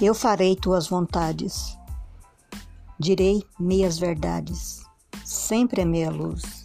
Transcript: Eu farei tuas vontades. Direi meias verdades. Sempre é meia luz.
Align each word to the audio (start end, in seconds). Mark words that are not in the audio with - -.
Eu 0.00 0.12
farei 0.12 0.56
tuas 0.56 0.88
vontades. 0.88 1.78
Direi 2.98 3.44
meias 3.58 3.96
verdades. 3.96 4.84
Sempre 5.24 5.82
é 5.82 5.84
meia 5.84 6.10
luz. 6.10 6.63